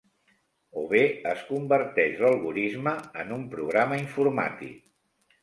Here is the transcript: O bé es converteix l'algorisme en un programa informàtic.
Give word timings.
O 0.83 0.85
bé 0.93 1.01
es 1.31 1.43
converteix 1.49 2.23
l'algorisme 2.23 2.95
en 3.25 3.35
un 3.37 3.45
programa 3.53 4.01
informàtic. 4.07 4.83